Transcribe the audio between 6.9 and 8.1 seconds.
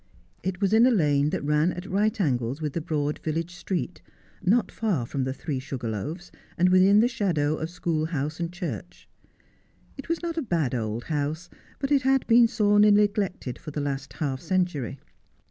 the shadow of school